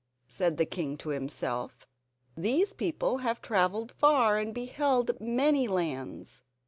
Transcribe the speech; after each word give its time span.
Said 0.27 0.57
the 0.57 0.65
king 0.65 0.97
to 0.97 1.09
himself: 1.09 1.87
"These 2.35 2.73
people 2.73 3.19
have 3.19 3.39
travelled 3.39 3.91
far 3.91 4.39
and 4.39 4.51
beheld 4.51 5.11
many 5.21 5.67
lands. 5.67 6.41